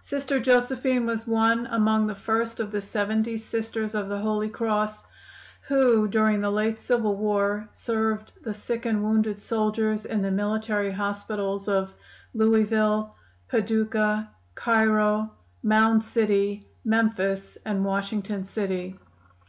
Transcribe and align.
"Sister 0.00 0.40
Josephine 0.40 1.06
was 1.06 1.28
one 1.28 1.66
among 1.66 2.08
the 2.08 2.14
first 2.16 2.58
of 2.58 2.72
the 2.72 2.80
seventy 2.80 3.36
Sisters 3.36 3.94
of 3.94 4.08
the 4.08 4.18
Holy 4.18 4.48
Cross 4.48 5.04
who, 5.68 6.08
during 6.08 6.40
the 6.40 6.50
late 6.50 6.76
civil 6.80 7.14
war, 7.14 7.68
served 7.70 8.32
the 8.42 8.52
sick 8.52 8.84
and 8.84 9.00
wounded 9.04 9.38
soldiers 9.38 10.04
in 10.04 10.22
the 10.22 10.30
military 10.32 10.90
hospitals 10.90 11.68
of 11.68 11.94
Louisville, 12.34 13.14
Paducah, 13.46 14.28
Cairo, 14.56 15.30
Mound 15.62 16.02
City, 16.02 16.66
Memphis 16.84 17.56
and 17.64 17.84
Washington 17.84 18.42
city. 18.42 18.98